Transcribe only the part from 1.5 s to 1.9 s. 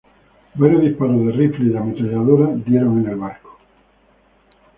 y de